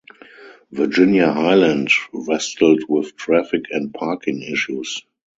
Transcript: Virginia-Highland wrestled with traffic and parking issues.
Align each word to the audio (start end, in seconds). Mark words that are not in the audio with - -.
Virginia-Highland 0.71 1.89
wrestled 2.11 2.81
with 2.89 3.15
traffic 3.15 3.65
and 3.69 3.93
parking 3.93 4.41
issues. 4.41 5.03